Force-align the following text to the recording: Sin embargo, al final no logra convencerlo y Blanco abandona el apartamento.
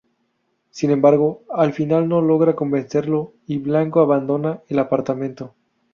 Sin 0.71 0.89
embargo, 0.89 1.43
al 1.53 1.73
final 1.73 2.09
no 2.09 2.21
logra 2.23 2.55
convencerlo 2.55 3.33
y 3.45 3.59
Blanco 3.59 3.99
abandona 3.99 4.59
el 4.67 4.79
apartamento. 4.79 5.53